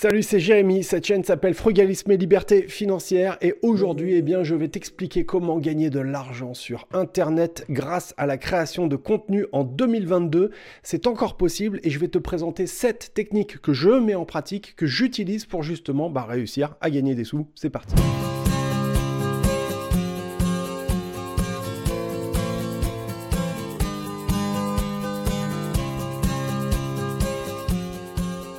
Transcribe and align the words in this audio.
Salut, 0.00 0.22
c'est 0.22 0.38
Jérémy. 0.38 0.84
Cette 0.84 1.04
chaîne 1.04 1.24
s'appelle 1.24 1.54
Frugalisme 1.54 2.12
et 2.12 2.16
Liberté 2.16 2.68
Financière 2.68 3.36
et 3.40 3.56
aujourd'hui, 3.62 4.14
eh 4.14 4.44
je 4.44 4.54
vais 4.54 4.68
t'expliquer 4.68 5.24
comment 5.24 5.58
gagner 5.58 5.90
de 5.90 5.98
l'argent 5.98 6.54
sur 6.54 6.86
Internet 6.92 7.64
grâce 7.68 8.14
à 8.16 8.24
la 8.24 8.36
création 8.36 8.86
de 8.86 8.94
contenu 8.94 9.46
en 9.50 9.64
2022. 9.64 10.52
C'est 10.84 11.08
encore 11.08 11.36
possible 11.36 11.80
et 11.82 11.90
je 11.90 11.98
vais 11.98 12.06
te 12.06 12.18
présenter 12.18 12.68
7 12.68 13.10
techniques 13.12 13.60
que 13.60 13.72
je 13.72 13.90
mets 13.90 14.14
en 14.14 14.24
pratique, 14.24 14.76
que 14.76 14.86
j'utilise 14.86 15.46
pour 15.46 15.64
justement 15.64 16.10
bah, 16.10 16.26
réussir 16.28 16.76
à 16.80 16.90
gagner 16.90 17.16
des 17.16 17.24
sous. 17.24 17.48
C'est 17.56 17.70
parti. 17.70 17.96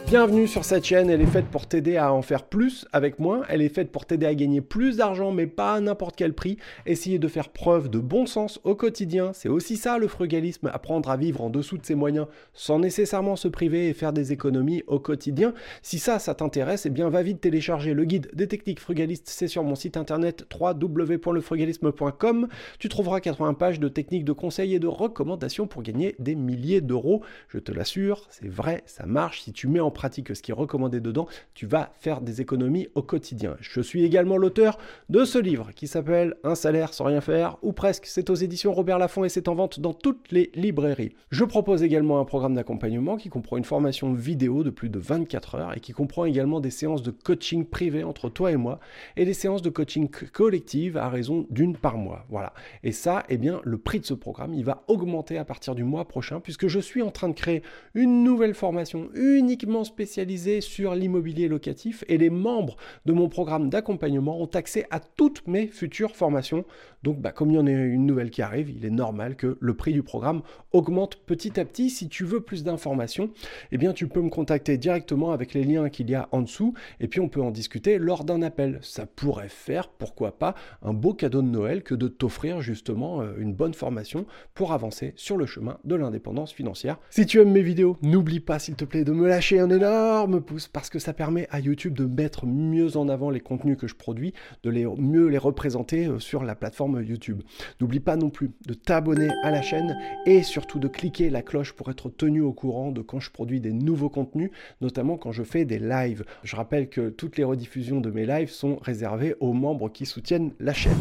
Bienvenue 0.09 0.47
sur 0.47 0.65
cette 0.65 0.85
chaîne, 0.85 1.11
elle 1.11 1.21
est 1.21 1.27
faite 1.27 1.45
pour 1.51 1.67
t'aider 1.67 1.97
à 1.97 2.11
en 2.11 2.23
faire 2.23 2.45
plus 2.45 2.87
avec 2.91 3.19
moins, 3.19 3.43
elle 3.47 3.61
est 3.61 3.69
faite 3.69 3.91
pour 3.91 4.07
t'aider 4.07 4.25
à 4.25 4.33
gagner 4.33 4.59
plus 4.59 4.97
d'argent 4.97 5.31
mais 5.31 5.45
pas 5.45 5.75
à 5.75 5.81
n'importe 5.81 6.15
quel 6.15 6.33
prix, 6.33 6.57
essayer 6.87 7.19
de 7.19 7.27
faire 7.27 7.49
preuve 7.49 7.91
de 7.91 7.99
bon 7.99 8.25
sens 8.25 8.59
au 8.63 8.73
quotidien, 8.73 9.33
c'est 9.33 9.49
aussi 9.49 9.77
ça 9.77 9.99
le 9.99 10.07
frugalisme, 10.07 10.71
apprendre 10.73 11.11
à 11.11 11.17
vivre 11.17 11.41
en 11.41 11.51
dessous 11.51 11.77
de 11.77 11.85
ses 11.85 11.93
moyens 11.93 12.25
sans 12.55 12.79
nécessairement 12.79 13.35
se 13.35 13.47
priver 13.47 13.87
et 13.87 13.93
faire 13.93 14.11
des 14.11 14.31
économies 14.33 14.81
au 14.87 14.97
quotidien. 14.97 15.53
Si 15.83 15.99
ça, 15.99 16.17
ça 16.17 16.33
t'intéresse, 16.33 16.87
eh 16.87 16.89
bien 16.89 17.11
va 17.11 17.21
vite 17.21 17.41
télécharger 17.41 17.93
le 17.93 18.03
guide 18.03 18.31
des 18.33 18.47
techniques 18.47 18.79
frugalistes, 18.79 19.29
c'est 19.29 19.47
sur 19.47 19.63
mon 19.63 19.75
site 19.75 19.95
internet 19.95 20.47
www.lefrugalisme.com, 20.59 22.47
tu 22.79 22.89
trouveras 22.89 23.19
80 23.19 23.53
pages 23.53 23.79
de 23.79 23.87
techniques 23.87 24.25
de 24.25 24.33
conseils 24.33 24.73
et 24.73 24.79
de 24.79 24.87
recommandations 24.87 25.67
pour 25.67 25.83
gagner 25.83 26.15
des 26.17 26.33
milliers 26.33 26.81
d'euros, 26.81 27.21
je 27.49 27.59
te 27.59 27.71
l'assure, 27.71 28.25
c'est 28.31 28.49
vrai, 28.49 28.81
ça 28.87 29.05
marche, 29.05 29.43
si 29.43 29.53
tu 29.53 29.67
mets 29.67 29.79
en 29.79 29.91
pratique 29.99 30.33
ce 30.33 30.41
qui 30.41 30.51
est 30.51 30.53
recommandé 30.53 31.01
dedans, 31.01 31.27
tu 31.53 31.65
vas 31.65 31.91
faire 31.99 32.21
des 32.21 32.39
économies 32.39 32.87
au 32.95 33.01
quotidien. 33.01 33.57
Je 33.59 33.81
suis 33.81 34.05
également 34.05 34.37
l'auteur 34.37 34.77
de 35.09 35.25
ce 35.25 35.37
livre 35.37 35.71
qui 35.75 35.87
s'appelle 35.87 36.35
Un 36.45 36.55
salaire 36.55 36.93
sans 36.93 37.03
rien 37.03 37.19
faire, 37.19 37.57
ou 37.63 37.73
presque. 37.73 38.05
C'est 38.05 38.29
aux 38.29 38.35
éditions 38.35 38.71
Robert 38.71 38.97
Laffont 38.97 39.25
et 39.25 39.29
c'est 39.29 39.49
en 39.49 39.55
vente 39.55 39.81
dans 39.81 39.93
toutes 39.93 40.31
les 40.31 40.51
librairies. 40.55 41.11
Je 41.31 41.43
propose 41.43 41.83
également 41.83 42.21
un 42.21 42.23
programme 42.23 42.55
d'accompagnement 42.55 43.17
qui 43.17 43.27
comprend 43.27 43.57
une 43.57 43.65
formation 43.65 44.13
vidéo 44.13 44.63
de 44.63 44.69
plus 44.69 44.87
de 44.87 44.99
24 44.99 45.55
heures 45.55 45.75
et 45.75 45.81
qui 45.81 45.91
comprend 45.91 46.23
également 46.23 46.61
des 46.61 46.71
séances 46.71 47.03
de 47.03 47.11
coaching 47.11 47.65
privé 47.65 48.05
entre 48.05 48.29
toi 48.29 48.53
et 48.53 48.57
moi 48.57 48.79
et 49.17 49.25
des 49.25 49.33
séances 49.33 49.61
de 49.61 49.69
coaching 49.69 50.07
collective 50.31 50.95
à 50.95 51.09
raison 51.09 51.45
d'une 51.49 51.75
par 51.75 51.97
mois. 51.97 52.25
Voilà. 52.29 52.53
Et 52.83 52.93
ça, 52.93 53.25
eh 53.27 53.37
bien, 53.37 53.59
le 53.65 53.77
prix 53.77 53.99
de 53.99 54.05
ce 54.05 54.13
programme, 54.13 54.53
il 54.53 54.63
va 54.63 54.85
augmenter 54.87 55.37
à 55.37 55.43
partir 55.43 55.75
du 55.75 55.83
mois 55.83 56.07
prochain 56.07 56.39
puisque 56.39 56.67
je 56.67 56.79
suis 56.79 57.01
en 57.01 57.11
train 57.11 57.27
de 57.27 57.33
créer 57.33 57.63
une 57.95 58.23
nouvelle 58.23 58.53
formation 58.53 59.09
uniquement 59.13 59.83
spécialisé 59.89 60.61
sur 60.61 60.95
l'immobilier 60.95 61.47
locatif 61.47 62.03
et 62.07 62.17
les 62.17 62.29
membres 62.29 62.77
de 63.05 63.13
mon 63.13 63.27
programme 63.27 63.69
d'accompagnement 63.69 64.41
ont 64.41 64.49
accès 64.53 64.85
à 64.91 64.99
toutes 64.99 65.45
mes 65.47 65.67
futures 65.67 66.15
formations. 66.15 66.63
Donc 67.03 67.19
bah, 67.19 67.31
comme 67.31 67.51
il 67.51 67.55
y 67.55 67.59
en 67.59 67.67
a 67.67 67.71
une 67.71 68.05
nouvelle 68.05 68.29
qui 68.29 68.41
arrive, 68.41 68.69
il 68.69 68.85
est 68.85 68.89
normal 68.89 69.35
que 69.35 69.57
le 69.59 69.73
prix 69.73 69.93
du 69.93 70.03
programme 70.03 70.41
augmente 70.71 71.17
petit 71.17 71.59
à 71.59 71.65
petit. 71.65 71.89
Si 71.89 72.09
tu 72.09 72.23
veux 72.23 72.41
plus 72.41 72.63
d'informations, 72.63 73.29
eh 73.71 73.77
bien 73.77 73.93
tu 73.93 74.07
peux 74.07 74.21
me 74.21 74.29
contacter 74.29 74.77
directement 74.77 75.31
avec 75.31 75.53
les 75.53 75.63
liens 75.63 75.89
qu'il 75.89 76.09
y 76.09 76.15
a 76.15 76.29
en 76.31 76.41
dessous 76.41 76.73
et 76.99 77.07
puis 77.07 77.19
on 77.19 77.29
peut 77.29 77.41
en 77.41 77.51
discuter 77.51 77.97
lors 77.97 78.23
d'un 78.23 78.41
appel. 78.41 78.79
Ça 78.81 79.05
pourrait 79.05 79.49
faire, 79.49 79.89
pourquoi 79.89 80.37
pas, 80.37 80.55
un 80.81 80.93
beau 80.93 81.13
cadeau 81.13 81.41
de 81.41 81.47
Noël 81.47 81.83
que 81.83 81.95
de 81.95 82.07
t'offrir 82.07 82.61
justement 82.61 83.21
euh, 83.21 83.33
une 83.37 83.53
bonne 83.53 83.73
formation 83.73 84.25
pour 84.53 84.73
avancer 84.73 85.13
sur 85.15 85.37
le 85.37 85.45
chemin 85.45 85.77
de 85.83 85.95
l'indépendance 85.95 86.53
financière. 86.53 86.97
Si 87.09 87.25
tu 87.25 87.39
aimes 87.39 87.51
mes 87.51 87.61
vidéos, 87.61 87.97
n'oublie 88.01 88.39
pas 88.39 88.59
s'il 88.59 88.75
te 88.75 88.85
plaît 88.85 89.03
de 89.03 89.11
me 89.11 89.27
lâcher 89.27 89.59
un 89.59 89.71
énorme 89.79 90.41
pouce 90.41 90.67
parce 90.67 90.89
que 90.89 90.99
ça 90.99 91.13
permet 91.13 91.47
à 91.51 91.61
YouTube 91.61 91.93
de 91.93 92.03
mettre 92.03 92.45
mieux 92.45 92.97
en 92.97 93.07
avant 93.07 93.29
les 93.29 93.39
contenus 93.39 93.77
que 93.77 93.87
je 93.87 93.95
produis, 93.95 94.33
de 94.63 94.69
les, 94.69 94.85
mieux 94.85 95.27
les 95.27 95.37
représenter 95.37 96.05
euh, 96.05 96.19
sur 96.19 96.43
la 96.43 96.53
plateforme 96.53 97.01
YouTube. 97.01 97.43
N'oublie 97.79 98.01
pas 98.01 98.17
non 98.17 98.29
plus 98.29 98.51
de 98.67 98.73
t'abonner 98.73 99.29
à 99.41 99.51
la 99.51 99.61
chaîne 99.61 99.97
et 100.25 100.43
surtout 100.43 100.79
de 100.79 100.89
cliquer 100.89 101.29
la 101.29 101.41
cloche 101.41 101.71
pour 101.71 101.89
être 101.89 102.09
tenu 102.09 102.41
au 102.41 102.51
courant 102.51 102.91
de 102.91 103.01
quand 103.01 103.21
je 103.21 103.31
produis 103.31 103.61
des 103.61 103.71
nouveaux 103.71 104.09
contenus, 104.09 104.51
notamment 104.81 105.17
quand 105.17 105.31
je 105.31 105.43
fais 105.43 105.63
des 105.63 105.79
lives. 105.79 106.25
Je 106.43 106.57
rappelle 106.57 106.89
que 106.89 107.07
toutes 107.09 107.37
les 107.37 107.45
rediffusions 107.45 108.01
de 108.01 108.11
mes 108.11 108.25
lives 108.25 108.51
sont 108.51 108.75
réservées 108.81 109.35
aux 109.39 109.53
membres 109.53 109.89
qui 109.89 110.05
soutiennent 110.05 110.51
la 110.59 110.73
chaîne. 110.73 110.91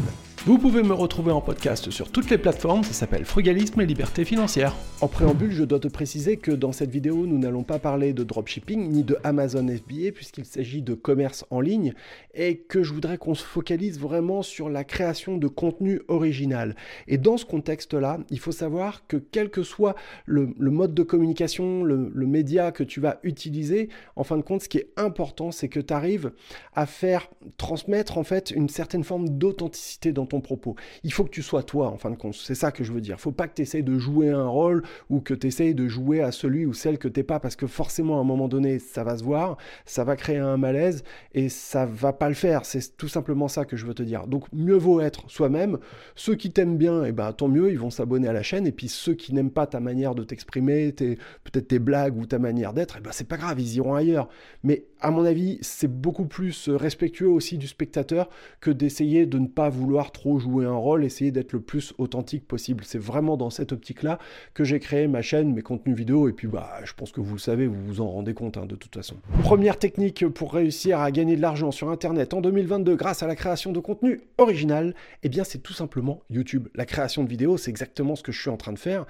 Vous 0.45 0.57
pouvez 0.57 0.83
me 0.83 0.93
retrouver 0.93 1.33
en 1.33 1.41
podcast 1.41 1.89
sur 1.89 2.09
toutes 2.09 2.29
les 2.29 2.37
plateformes, 2.37 2.83
ça 2.83 2.93
s'appelle 2.93 3.25
Frugalisme 3.25 3.81
et 3.81 3.85
Liberté 3.85 4.23
Financière. 4.23 4.73
En 5.01 5.09
préambule, 5.09 5.51
je 5.51 5.65
dois 5.65 5.79
te 5.79 5.89
préciser 5.89 6.37
que 6.37 6.51
dans 6.51 6.71
cette 6.71 6.91
vidéo, 6.91 7.27
nous 7.27 7.37
n'allons 7.37 7.63
pas 7.63 7.77
parler 7.77 8.13
de 8.13 8.23
dropshipping 8.23 8.89
ni 8.89 9.03
de 9.03 9.17
Amazon 9.25 9.67
FBA 9.67 10.13
puisqu'il 10.13 10.45
s'agit 10.45 10.81
de 10.81 10.93
commerce 10.93 11.45
en 11.49 11.59
ligne 11.59 11.93
et 12.33 12.55
que 12.55 12.83
je 12.83 12.93
voudrais 12.93 13.17
qu'on 13.17 13.35
se 13.35 13.43
focalise 13.43 13.99
vraiment 13.99 14.41
sur 14.41 14.69
la 14.69 14.85
création 14.85 15.37
de 15.37 15.47
contenu 15.47 16.01
original. 16.07 16.77
Et 17.09 17.17
dans 17.17 17.35
ce 17.35 17.45
contexte-là, 17.45 18.19
il 18.29 18.39
faut 18.39 18.53
savoir 18.53 19.05
que 19.07 19.17
quel 19.17 19.49
que 19.49 19.63
soit 19.63 19.95
le, 20.25 20.53
mode 20.57 20.93
de 20.93 21.03
communication, 21.03 21.83
le, 21.83 22.11
le 22.13 22.25
média 22.25 22.71
que 22.71 22.83
tu 22.83 23.01
vas 23.01 23.19
utiliser, 23.23 23.89
en 24.15 24.23
fin 24.23 24.37
de 24.37 24.41
compte, 24.41 24.61
ce 24.61 24.69
qui 24.69 24.77
est 24.77 24.89
important, 24.95 25.51
c'est 25.51 25.67
que 25.67 25.81
tu 25.81 25.93
arrives 25.93 26.31
à 26.75 26.85
faire 26.85 27.29
transmettre 27.57 28.17
en 28.17 28.23
fait 28.23 28.51
une 28.51 28.69
certaine 28.69 29.03
forme 29.03 29.27
d'authenticité 29.27 30.13
dans 30.13 30.28
ton 30.29 30.41
propos. 30.41 30.75
Il 31.03 31.11
faut 31.11 31.25
que 31.25 31.29
tu 31.29 31.41
sois 31.41 31.63
toi, 31.63 31.89
en 31.89 31.97
fin 31.97 32.09
de 32.09 32.15
compte. 32.15 32.35
C'est 32.35 32.55
ça 32.55 32.71
que 32.71 32.83
je 32.83 32.93
veux 32.93 33.01
dire. 33.01 33.15
Il 33.17 33.21
faut 33.21 33.31
pas 33.31 33.47
que 33.47 33.55
tu 33.55 33.61
essayes 33.61 33.83
de 33.83 33.97
jouer 33.97 34.29
un 34.29 34.47
rôle 34.47 34.83
ou 35.09 35.19
que 35.19 35.33
tu 35.33 35.47
essayes 35.47 35.75
de 35.75 35.87
jouer 35.87 36.21
à 36.21 36.31
celui 36.31 36.65
ou 36.65 36.73
celle 36.73 36.97
que 36.97 37.07
tu 37.07 37.19
n'es 37.19 37.23
pas, 37.23 37.39
parce 37.39 37.55
que 37.55 37.67
forcément, 37.67 38.17
à 38.17 38.21
un 38.21 38.23
moment 38.23 38.47
donné, 38.47 38.79
ça 38.79 39.03
va 39.03 39.17
se 39.17 39.23
voir, 39.23 39.57
ça 39.85 40.03
va 40.03 40.15
créer 40.15 40.37
un 40.37 40.57
malaise 40.57 41.03
et 41.33 41.49
ça 41.49 41.85
va 41.85 42.13
pas 42.13 42.29
le 42.29 42.35
faire. 42.35 42.65
C'est 42.65 42.95
tout 42.95 43.07
simplement 43.07 43.47
ça 43.47 43.65
que 43.65 43.75
je 43.75 43.85
veux 43.85 43.93
te 43.93 44.03
dire. 44.03 44.27
Donc, 44.27 44.45
mieux 44.53 44.77
vaut 44.77 45.01
être 45.01 45.29
soi-même. 45.29 45.77
Ceux 46.15 46.35
qui 46.35 46.51
t'aiment 46.51 46.77
bien, 46.77 47.03
et 47.03 47.09
eh 47.09 47.11
ben, 47.11 47.33
tant 47.33 47.47
mieux, 47.47 47.71
ils 47.71 47.79
vont 47.79 47.89
s'abonner 47.89 48.27
à 48.27 48.33
la 48.33 48.43
chaîne. 48.43 48.67
Et 48.67 48.71
puis, 48.71 48.87
ceux 48.87 49.15
qui 49.15 49.33
n'aiment 49.33 49.51
pas 49.51 49.67
ta 49.67 49.79
manière 49.79 50.15
de 50.15 50.23
t'exprimer, 50.23 50.91
peut-être 50.91 51.67
tes 51.67 51.79
blagues 51.79 52.17
ou 52.17 52.25
ta 52.25 52.39
manière 52.39 52.73
d'être, 52.73 52.95
eh 52.99 53.01
ben, 53.01 53.11
c'est 53.11 53.27
pas 53.27 53.37
grave, 53.37 53.59
ils 53.59 53.75
iront 53.75 53.95
ailleurs. 53.95 54.29
Mais 54.63 54.85
à 55.01 55.11
mon 55.11 55.25
avis, 55.25 55.57
c'est 55.61 55.91
beaucoup 55.91 56.25
plus 56.25 56.69
respectueux 56.69 57.29
aussi 57.29 57.57
du 57.57 57.67
spectateur 57.67 58.29
que 58.59 58.71
d'essayer 58.71 59.25
de 59.25 59.39
ne 59.39 59.47
pas 59.47 59.69
vouloir 59.69 60.11
trop 60.11 60.18
jouer 60.39 60.65
un 60.65 60.75
rôle, 60.75 61.03
essayer 61.03 61.31
d'être 61.31 61.53
le 61.53 61.59
plus 61.59 61.93
authentique 61.97 62.47
possible. 62.47 62.83
C'est 62.85 62.99
vraiment 62.99 63.37
dans 63.37 63.49
cette 63.49 63.71
optique-là 63.71 64.19
que 64.53 64.63
j'ai 64.63 64.79
créé 64.79 65.07
ma 65.07 65.21
chaîne, 65.21 65.53
mes 65.53 65.61
contenus 65.61 65.95
vidéo, 65.95 66.29
et 66.29 66.33
puis 66.33 66.47
bah, 66.47 66.79
je 66.83 66.93
pense 66.93 67.11
que 67.11 67.21
vous 67.21 67.33
le 67.33 67.39
savez, 67.39 67.67
vous 67.67 67.83
vous 67.85 68.01
en 68.01 68.09
rendez 68.09 68.33
compte 68.33 68.57
hein, 68.57 68.65
de 68.65 68.75
toute 68.75 68.95
façon. 68.95 69.15
Première 69.41 69.77
technique 69.77 70.27
pour 70.27 70.53
réussir 70.53 70.99
à 70.99 71.11
gagner 71.11 71.35
de 71.35 71.41
l'argent 71.41 71.71
sur 71.71 71.89
Internet 71.89 72.33
en 72.33 72.41
2022 72.41 72.95
grâce 72.95 73.23
à 73.23 73.27
la 73.27 73.35
création 73.35 73.71
de 73.71 73.79
contenu 73.79 74.21
original, 74.37 74.93
eh 75.23 75.29
bien 75.29 75.43
c'est 75.43 75.59
tout 75.59 75.73
simplement 75.73 76.21
YouTube. 76.29 76.67
La 76.75 76.85
création 76.85 77.23
de 77.23 77.29
vidéos, 77.29 77.57
c'est 77.57 77.71
exactement 77.71 78.15
ce 78.15 78.23
que 78.23 78.31
je 78.31 78.41
suis 78.41 78.49
en 78.49 78.57
train 78.57 78.73
de 78.73 78.79
faire. 78.79 79.05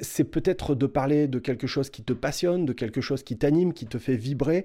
C'est 0.00 0.24
peut-être 0.24 0.74
de 0.74 0.86
parler 0.86 1.28
de 1.28 1.38
quelque 1.38 1.66
chose 1.66 1.90
qui 1.90 2.02
te 2.02 2.12
passionne, 2.12 2.66
de 2.66 2.72
quelque 2.72 3.00
chose 3.00 3.22
qui 3.22 3.36
t'anime, 3.36 3.72
qui 3.72 3.86
te 3.86 3.98
fait 3.98 4.16
vibrer. 4.16 4.64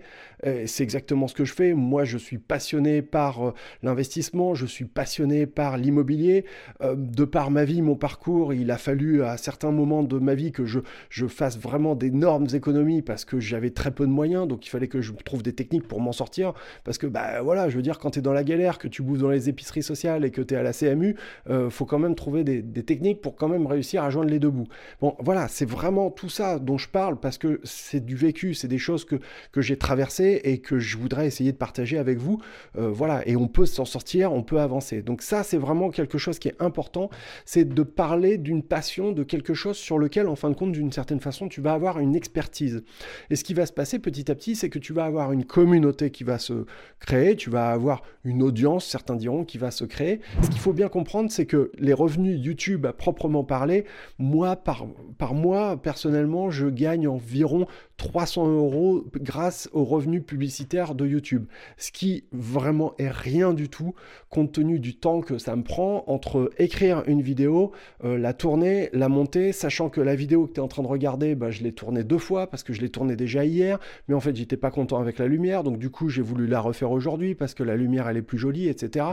C'est 0.66 0.84
exactement 0.84 1.28
ce 1.28 1.34
que 1.34 1.46
je 1.46 1.53
fais. 1.53 1.74
Moi, 1.74 2.06
je 2.06 2.18
suis 2.18 2.38
passionné 2.38 3.01
par 3.01 3.47
euh, 3.47 3.53
l'investissement, 3.84 4.56
je 4.56 4.66
suis 4.66 4.85
passionné 4.85 5.46
par 5.46 5.78
l'immobilier. 5.81 6.46
Euh, 6.81 6.96
de 6.96 7.25
par 7.25 7.52
ma 7.52 7.66
vie, 7.66 7.81
mon 7.81 7.96
parcours, 7.96 8.53
il 8.53 8.72
a 8.72 8.78
fallu 8.78 9.24
à 9.24 9.38
certains 9.38 9.72
moments 9.72 10.03
de 10.03 10.18
ma 10.19 10.36
vie 10.36 10.52
que 10.52 10.66
je, 10.66 10.80
je 11.09 11.28
fasse 11.28 11.58
vraiment 11.58 11.96
d'énormes 11.96 12.47
économies 12.53 13.02
parce 13.02 13.25
que 13.25 13.40
j'avais 13.40 13.72
très 13.72 13.92
peu 13.92 14.06
de 14.06 14.12
moyens, 14.12 14.47
donc 14.47 14.66
il 14.66 14.69
fallait 14.69 14.88
que 14.88 15.02
je 15.02 15.12
trouve 15.14 15.44
des 15.44 15.53
techniques 15.53 15.88
pour 15.88 16.00
m'en 16.02 16.12
sortir. 16.12 16.53
Parce 16.84 16.97
que, 16.97 17.08
bah 17.08 17.42
voilà, 17.42 17.69
je 17.69 17.75
veux 17.75 17.81
dire, 17.81 18.00
quand 18.00 18.12
tu 18.12 18.19
es 18.19 18.22
dans 18.22 18.34
la 18.34 18.44
galère, 18.44 18.78
que 18.78 18.88
tu 18.88 19.02
bouffes 19.02 19.19
dans 19.19 19.30
les 19.30 19.50
épiceries 19.50 19.84
sociales 19.84 20.25
et 20.25 20.31
que 20.31 20.42
tu 20.42 20.53
es 20.53 20.58
à 20.58 20.64
la 20.64 20.74
CMU, 20.74 21.16
euh, 21.50 21.69
faut 21.69 21.86
quand 21.86 22.00
même 22.00 22.16
trouver 22.16 22.44
des, 22.44 22.62
techniques 22.84 23.22
pour 23.22 23.36
quand 23.36 23.48
même 23.48 23.68
réussir 23.68 24.03
à 24.03 24.09
joindre 24.09 24.30
les 24.30 24.40
deux 24.40 24.50
bouts. 24.50 24.68
Bon, 25.02 25.16
voilà, 25.19 25.48
c'est 25.48 25.69
vraiment 25.69 26.09
tout 26.09 26.30
ça 26.30 26.58
dont 26.58 26.78
je 26.78 26.90
parle 26.90 27.19
parce 27.19 27.38
que 27.38 27.59
c'est 27.63 28.03
du 28.03 28.16
vécu, 28.16 28.53
c'est 28.53 28.68
des 28.68 28.80
choses 28.80 29.06
que, 29.06 29.18
que 29.52 29.62
j'ai 29.62 29.78
traversées 29.78 30.42
et 30.44 30.58
que 30.59 30.80
je 30.80 30.98
voudrais 30.98 31.28
essayer 31.28 31.52
de 31.52 31.58
partager 31.58 31.98
avec 31.98 32.18
vous. 32.18 32.39
Euh, 32.77 32.89
voilà, 32.89 33.27
et 33.27 33.36
on 33.36 33.48
peut 33.48 33.66
s'en 33.66 33.86
sortir, 33.86 34.34
on 34.34 34.44
peut 34.44 34.60
avancer. 34.60 35.01
Donc 35.01 35.22
ça, 35.22 35.44
c'est 35.44 35.57
vraiment 35.57 35.70
quelque 35.91 36.18
chose 36.18 36.39
qui 36.39 36.47
est 36.47 36.56
important, 36.59 37.09
c'est 37.45 37.65
de 37.65 37.83
parler 37.83 38.38
d'une 38.38 38.63
passion, 38.63 39.12
de 39.12 39.23
quelque 39.23 39.53
chose 39.53 39.77
sur 39.77 39.97
lequel, 39.97 40.27
en 40.27 40.35
fin 40.35 40.50
de 40.50 40.56
compte, 40.56 40.71
d'une 40.71 40.91
certaine 40.91 41.19
façon, 41.19 41.47
tu 41.47 41.62
vas 41.62 41.73
avoir 41.73 42.00
une 42.00 42.15
expertise. 42.15 42.83
Et 43.29 43.35
ce 43.35 43.44
qui 43.44 43.53
va 43.53 43.65
se 43.65 43.73
passer 43.73 44.00
petit 44.00 44.29
à 44.31 44.35
petit, 44.35 44.56
c'est 44.56 44.69
que 44.69 44.79
tu 44.79 44.94
vas 44.94 45.06
avoir 45.06 45.31
une 45.31 45.45
communauté 45.45 46.12
qui 46.12 46.23
va 46.23 46.38
se 46.39 46.65
créer, 47.00 47.35
tu 47.35 47.50
vas 47.50 47.69
avoir 47.69 48.03
une 48.23 48.44
audience, 48.44 48.85
certains 48.85 49.15
diront, 49.15 49.44
qui 49.44 49.57
va 49.57 49.71
se 49.71 49.85
créer. 49.85 50.21
Ce 50.41 50.50
qu'il 50.50 50.59
faut 50.59 50.73
bien 50.73 50.89
comprendre, 50.89 51.31
c'est 51.31 51.45
que 51.45 51.71
les 51.77 51.94
revenus 51.94 52.39
YouTube 52.44 52.85
à 52.85 52.94
proprement 52.94 53.44
parler, 53.44 53.85
moi, 54.19 54.56
par, 54.56 54.85
par 55.17 55.33
mois, 55.33 55.81
personnellement, 55.81 56.51
je 56.51 56.67
gagne 56.67 57.07
environ 57.07 57.67
300 58.01 58.48
euros 58.48 59.06
grâce 59.15 59.69
aux 59.74 59.86
revenus 59.86 60.24
publicitaires 60.25 60.95
de 60.95 61.06
YouTube. 61.06 61.45
Ce 61.77 61.92
qui 61.92 62.24
vraiment 62.31 62.95
est 62.98 63.12
rien 63.12 63.53
du 63.53 63.69
tout 63.69 63.94
compte 64.31 64.53
tenu 64.53 64.80
du 64.80 64.95
temps 64.95 65.21
que 65.21 65.38
ça 65.38 65.56
me 65.56 65.62
prend 65.62 66.03
entre 66.07 66.50
écrire 66.57 67.03
une 67.06 67.21
vidéo, 67.21 67.74
euh, 68.03 68.18
la 68.18 68.33
tourner, 68.33 68.89
la 68.94 69.07
monter, 69.07 69.51
sachant 69.51 69.89
que 69.89 70.01
la 70.01 70.15
vidéo 70.15 70.48
que 70.48 70.53
tu 70.53 70.59
es 70.59 70.63
en 70.63 70.68
train 70.68 70.81
de 70.81 70.88
regarder, 70.88 71.36
bah, 71.36 71.51
je 71.51 71.62
l'ai 71.62 71.74
tournée 71.74 72.03
deux 72.03 72.18
fois 72.18 72.48
parce 72.48 72.63
que 72.63 72.74
je 72.74 72.81
l'ai 72.81 72.89
tournée 72.89 73.15
déjà 73.15 73.45
hier, 73.45 73.80
mais 74.07 74.15
en 74.15 74.19
fait 74.19 74.36
j'étais 74.36 74.57
pas 74.57 74.71
content 74.71 75.00
avec 75.00 75.19
la 75.19 75.27
lumière, 75.27 75.63
donc 75.63 75.77
du 75.77 75.92
coup 75.92 76.09
j'ai 76.09 76.24
voulu 76.24 76.48
la 76.48 76.59
refaire 76.59 76.89
aujourd'hui 76.89 77.36
parce 77.36 77.53
que 77.53 77.62
la 77.62 77.75
lumière 77.75 78.09
elle 78.09 78.18
est 78.18 78.24
plus 78.24 78.39
jolie, 78.39 78.68
etc. 78.68 79.06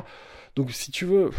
Donc 0.58 0.72
si 0.72 0.90
tu 0.90 1.04
veux, 1.04 1.30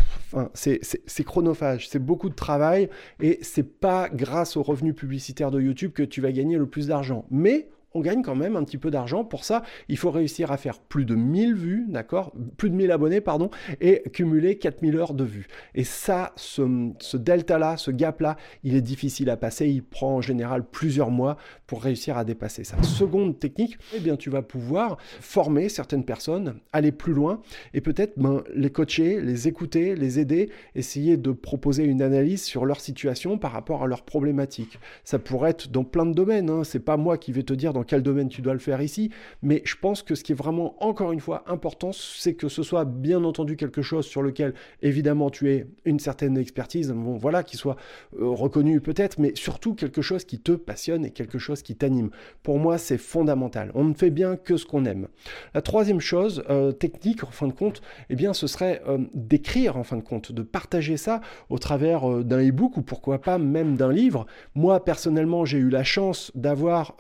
c'est 0.54 1.24
chronophage, 1.26 1.90
c'est 1.90 2.00
beaucoup 2.00 2.30
de 2.30 2.36
travail 2.36 2.90
et 3.20 3.40
c'est 3.42 3.80
pas 3.80 4.08
grâce 4.08 4.56
aux 4.56 4.64
revenus 4.64 4.96
publicitaires 4.96 5.52
de 5.52 5.60
YouTube 5.60 5.92
que 5.92 6.04
tu 6.04 6.22
vas 6.22 6.32
gagner 6.32 6.58
le 6.58 6.68
plus 6.68 6.88
d'argent. 6.88 7.26
Mais 7.40 7.70
on 7.94 8.02
gagne 8.02 8.22
quand 8.22 8.36
même 8.36 8.56
un 8.56 8.64
petit 8.64 8.78
peu 8.78 8.92
d'argent. 8.92 9.24
Pour 9.24 9.44
ça, 9.44 9.64
il 9.88 9.98
faut 9.98 10.12
réussir 10.12 10.52
à 10.52 10.58
faire 10.58 10.80
plus 10.80 11.06
de 11.06 11.16
1000 11.16 11.56
vues, 11.56 11.86
d'accord? 11.90 12.34
Plus 12.58 12.70
de 12.70 12.76
1000 12.76 12.92
abonnés, 12.92 13.22
pardon, 13.22 13.50
et 13.82 14.04
cumuler 14.14 14.58
4000 14.58 14.96
heures 14.98 15.14
de 15.14 15.24
vues. 15.24 15.48
Et 15.76 15.84
ça, 15.84 16.34
ce, 16.36 17.18
delta-là, 17.18 17.78
ce 17.78 17.92
gap-là, 17.92 18.38
il 18.64 18.76
est 18.76 18.82
difficile 18.82 19.30
à 19.30 19.38
passer. 19.38 19.68
Il 19.68 19.84
prend 19.84 20.18
en 20.18 20.22
général 20.22 20.64
plusieurs 20.70 21.12
mois 21.12 21.38
pour 21.68 21.82
réussir 21.82 22.18
à 22.18 22.26
dépasser 22.26 22.64
ça. 22.64 22.82
Seconde 22.84 23.40
technique, 23.40 23.78
eh 23.96 24.00
bien, 24.00 24.16
tu 24.16 24.30
vas 24.30 24.42
pouvoir 24.42 24.98
former 25.20 25.70
certaines 25.70 26.06
personnes, 26.06 26.60
aller 26.74 26.92
plus 26.92 27.14
loin 27.14 27.42
et 27.74 27.82
peut-être 27.82 28.14
ben, 28.18 28.44
les 28.54 28.70
coacher, 28.70 29.22
les 29.22 29.48
écouter, 29.48 29.96
les 29.96 30.20
aider, 30.20 30.50
essayer 30.76 31.18
de 31.18 31.32
proposer 31.32 31.84
une 31.84 32.02
analyse 32.02 32.44
sur 32.44 32.66
leur 32.66 32.80
situation 32.80 33.38
par 33.38 33.52
rapport 33.52 33.84
à 33.84 33.88
leurs 33.88 34.04
problématiques. 34.04 34.80
Ça 35.04 35.20
pourrait 35.20 35.52
être 35.52 35.70
dans 35.70 35.84
plein 35.84 36.06
de 36.06 36.14
domaines. 36.14 36.50
Hein. 36.50 36.64
C'est 36.64 36.80
pas 36.80 36.98
moi 36.98 37.18
qui 37.18 37.32
vais 37.32 37.44
te 37.44 37.54
dire 37.54 37.74
dans 37.74 37.79
quel 37.84 38.04
domaine 38.04 38.30
tu 38.30 38.42
dois 38.42 38.54
le 38.54 38.60
faire 38.60 38.82
ici, 38.82 39.12
mais 39.42 39.62
je 39.66 39.76
pense 39.76 40.04
que 40.04 40.16
ce 40.16 40.24
qui 40.24 40.32
est 40.32 40.36
vraiment, 40.36 40.76
encore 40.84 41.12
une 41.12 41.20
fois, 41.20 41.44
important, 41.48 41.92
c'est 41.94 42.34
que 42.34 42.50
ce 42.50 42.64
soit 42.64 42.86
bien 42.86 43.24
entendu 43.24 43.56
quelque 43.56 43.82
chose 43.82 44.06
sur 44.06 44.22
lequel, 44.22 44.54
évidemment, 44.82 45.30
tu 45.30 45.50
aies 45.50 45.68
une 45.86 46.00
certaine 46.00 46.38
expertise, 46.38 46.92
bon, 46.92 47.18
voilà, 47.18 47.44
qui 47.44 47.58
soit 47.58 47.76
euh, 48.20 48.28
reconnu 48.28 48.82
peut-être, 48.82 49.20
mais 49.20 49.34
surtout 49.36 49.76
quelque 49.76 50.02
chose 50.02 50.26
qui 50.26 50.40
te 50.40 50.52
passionne 50.52 51.06
et 51.06 51.12
quelque 51.12 51.40
chose 51.40 51.62
qui 51.62 51.76
t'anime. 51.76 52.10
Pour 52.44 52.60
moi, 52.60 52.78
c'est 52.78 52.98
fondamental. 52.98 53.72
On 53.76 53.84
ne 53.84 53.94
fait 53.94 54.10
bien 54.10 54.36
que 54.36 54.58
ce 54.58 54.66
qu'on 54.66 54.86
aime. 54.86 55.08
La 55.54 55.62
troisième 55.62 56.00
chose, 56.00 56.44
euh, 56.50 56.72
technique, 56.72 57.24
en 57.24 57.32
fin 57.32 57.48
de 57.48 57.54
compte, 57.54 57.82
eh 58.10 58.16
bien, 58.16 58.34
ce 58.34 58.48
serait 58.48 58.82
euh, 58.88 59.00
d'écrire, 59.14 59.78
en 59.78 59.84
fin 59.84 59.98
de 59.98 60.02
compte, 60.02 60.32
de 60.32 60.42
partager 60.42 60.98
ça 60.98 61.22
au 61.50 61.58
travers 61.58 62.24
d'un 62.24 62.48
e-book 62.48 62.78
ou 62.78 62.82
pourquoi 62.82 63.22
pas 63.22 63.38
même 63.38 63.76
d'un 63.76 63.92
livre. 63.92 64.26
Moi, 64.56 64.84
personnellement, 64.84 65.46
j'ai 65.46 65.58
eu 65.58 65.70
la 65.70 65.84
chance 65.84 66.32
d'avoir 66.36 66.96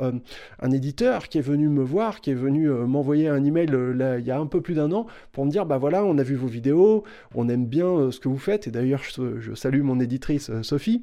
un 0.59 0.68
un 0.69 0.71
éditeur 0.71 1.29
qui 1.29 1.39
est 1.39 1.41
venu 1.41 1.67
me 1.67 1.83
voir, 1.83 2.21
qui 2.21 2.29
est 2.29 2.35
venu 2.35 2.69
euh, 2.69 2.85
m'envoyer 2.85 3.27
un 3.27 3.43
email 3.43 3.69
euh, 3.73 4.17
il 4.19 4.25
y 4.25 4.31
a 4.31 4.39
un 4.39 4.45
peu 4.45 4.61
plus 4.61 4.75
d'un 4.75 4.91
an 4.91 5.07
pour 5.31 5.45
me 5.45 5.49
dire 5.49 5.65
bah 5.65 5.77
voilà, 5.77 6.03
on 6.03 6.17
a 6.17 6.23
vu 6.23 6.35
vos 6.35 6.47
vidéos, 6.47 7.03
on 7.33 7.49
aime 7.49 7.65
bien 7.65 7.87
euh, 7.87 8.11
ce 8.11 8.19
que 8.19 8.29
vous 8.29 8.37
faites. 8.37 8.67
Et 8.67 8.71
d'ailleurs, 8.71 9.01
je, 9.03 9.53
salue 9.55 9.81
mon 9.81 9.99
éditrice 9.99 10.51
Sophie 10.61 11.01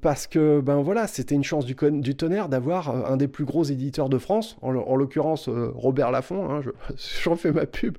parce 0.00 0.26
que 0.26 0.60
ben 0.60 0.82
voilà, 0.82 1.06
c'était 1.06 1.36
une 1.36 1.44
chance 1.44 1.64
du, 1.64 1.76
tonnerre 2.16 2.48
d'avoir 2.48 3.10
un 3.10 3.16
des 3.16 3.28
plus 3.28 3.44
gros 3.44 3.62
éditeurs 3.62 4.08
de 4.08 4.18
France, 4.18 4.56
en, 4.62 4.72
l'occurrence 4.96 5.48
Robert 5.48 6.10
Laffont, 6.10 6.50
hein, 6.50 6.60
j'en 7.22 7.36
fais 7.36 7.52
ma 7.52 7.66
pub, 7.66 7.96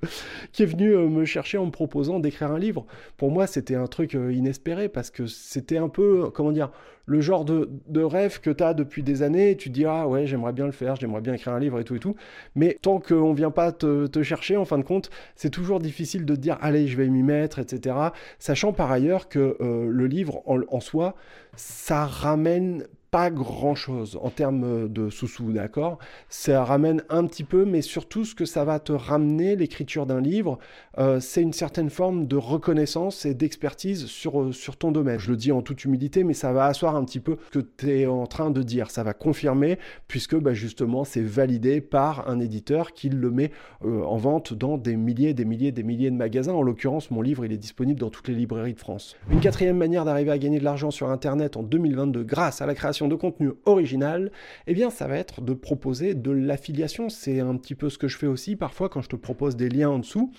qui 0.51 0.63
est 0.63 0.65
venu 0.65 0.95
me 0.95 1.23
chercher 1.23 1.57
en 1.57 1.67
me 1.67 1.71
proposant 1.71 2.19
d'écrire 2.19 2.51
un 2.51 2.59
livre. 2.59 2.85
Pour 3.15 3.31
moi, 3.31 3.47
c'était 3.47 3.75
un 3.75 3.87
truc 3.87 4.13
inespéré 4.13 4.89
parce 4.89 5.09
que 5.09 5.27
c'était 5.27 5.77
un 5.77 5.89
peu, 5.89 6.29
comment 6.33 6.51
dire, 6.51 6.71
le 7.05 7.21
genre 7.21 7.45
de, 7.45 8.03
rêve 8.03 8.39
que 8.39 8.49
tu 8.49 8.63
as 8.63 8.73
depuis 8.73 9.03
des 9.03 9.21
années, 9.21 9.55
tu 9.55 9.69
te 9.69 9.73
dis 9.73 9.85
ah 9.85 10.07
ouais 10.07 10.25
j'aimerais 10.25 10.53
bien 10.53 10.65
le 10.65 10.71
faire, 10.71 10.95
j'aimerais 10.95 11.21
bien 11.21 11.33
écrire 11.33 11.53
un 11.53 11.59
livre 11.59 11.79
et 11.79 11.83
tout 11.83 11.95
et 11.95 11.99
tout, 11.99 12.15
mais 12.55 12.77
tant 12.81 12.99
qu'on 12.99 13.33
vient 13.33 13.51
pas 13.51 13.71
te, 13.71 14.23
chercher 14.23 14.57
en 14.57 14.65
fin 14.65 14.77
de 14.77 14.83
compte, 14.83 15.09
c'est 15.35 15.49
toujours 15.49 15.79
difficile 15.79 16.25
de 16.25 16.35
te 16.35 16.39
dire 16.39 16.57
allez 16.61 16.87
je 16.87 16.97
vais 16.97 17.07
m'y 17.07 17.23
mettre, 17.23 17.59
etc. 17.59 17.95
Sachant 18.39 18.73
par 18.73 18.91
ailleurs 18.91 19.29
que 19.29 19.57
euh, 19.61 19.87
le 19.89 20.07
livre 20.07 20.41
en 20.45 20.79
soi, 20.79 21.15
ça 21.55 22.05
ramène 22.05 22.85
pas 23.15 23.29
grand 23.29 23.75
chose 23.75 24.19
en 24.21 24.29
termes 24.29 24.89
de 24.89 25.09
sous-sous, 25.09 25.53
d'accord? 25.53 25.99
Ça 26.27 26.65
ramène 26.65 27.01
un 27.07 27.25
petit 27.25 27.45
peu, 27.45 27.63
mais 27.63 27.81
surtout 27.81 28.25
ce 28.25 28.35
que 28.35 28.43
ça 28.43 28.65
va 28.65 28.77
te 28.79 28.91
ramener, 28.91 29.55
l'écriture 29.55 30.05
d'un 30.05 30.19
livre, 30.19 30.59
euh, 30.97 31.21
c'est 31.21 31.41
une 31.41 31.53
certaine 31.53 31.89
forme 31.89 32.27
de 32.27 32.35
reconnaissance 32.35 33.25
et 33.25 33.33
d'expertise 33.33 34.07
sur, 34.07 34.41
euh, 34.41 34.51
sur 34.51 34.75
ton 34.75 34.91
domaine. 34.91 35.17
Je 35.17 35.31
le 35.31 35.37
dis 35.37 35.53
en 35.53 35.61
toute 35.61 35.85
humilité, 35.85 36.25
mais 36.25 36.33
ça 36.33 36.51
va 36.51 36.65
asseoir 36.65 36.97
un 36.97 37.05
petit 37.05 37.21
peu 37.21 37.37
ce 37.53 37.59
que 37.59 37.65
tu 37.77 37.89
es 37.89 38.05
en 38.05 38.27
train 38.27 38.51
de 38.51 38.61
dire. 38.61 38.91
Ça 38.91 39.03
va 39.03 39.13
confirmer, 39.13 39.79
puisque 40.09 40.35
bah, 40.35 40.53
justement, 40.53 41.05
c'est 41.05 41.23
validé 41.23 41.79
par 41.79 42.27
un 42.27 42.41
éditeur 42.41 42.91
qui 42.91 43.07
le 43.07 43.31
met 43.31 43.51
euh, 43.85 44.03
en 44.03 44.17
vente 44.17 44.53
dans 44.53 44.77
des 44.77 44.97
milliers, 44.97 45.33
des 45.33 45.45
milliers, 45.45 45.71
des 45.71 45.83
milliers 45.83 46.11
de 46.11 46.17
magasins. 46.17 46.51
En 46.51 46.63
l'occurrence, 46.63 47.11
mon 47.11 47.21
livre, 47.21 47.45
il 47.45 47.53
est 47.53 47.57
disponible 47.57 47.97
dans 47.97 48.09
toutes 48.09 48.27
les 48.27 48.35
librairies 48.35 48.73
de 48.73 48.79
France. 48.79 49.15
Une 49.31 49.39
quatrième 49.39 49.77
manière 49.77 50.03
d'arriver 50.03 50.31
à 50.31 50.37
gagner 50.37 50.59
de 50.59 50.65
l'argent 50.65 50.91
sur 50.91 51.09
Internet 51.09 51.55
en 51.55 51.63
2022 51.63 52.23
grâce 52.23 52.61
à 52.61 52.65
la 52.65 52.75
création 52.75 53.04
de 53.07 53.15
contenu 53.15 53.51
original, 53.65 54.31
eh 54.67 54.73
bien 54.73 54.89
ça 54.89 55.07
va 55.07 55.17
être 55.17 55.41
de 55.41 55.53
proposer 55.53 56.13
de 56.13 56.31
l'affiliation. 56.31 57.09
C'est 57.09 57.39
un 57.39 57.55
petit 57.57 57.75
peu 57.75 57.89
ce 57.89 57.97
que 57.97 58.07
je 58.07 58.17
fais 58.17 58.27
aussi 58.27 58.55
parfois 58.55 58.89
quand 58.89 59.01
je 59.01 59.09
te 59.09 59.15
propose 59.15 59.55
des 59.55 59.69
liens 59.69 59.89
en 59.89 59.99
dessous 59.99 60.31